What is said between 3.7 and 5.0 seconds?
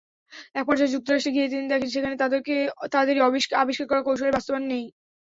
করা কৌশলের বাস্তবায়ন নেই।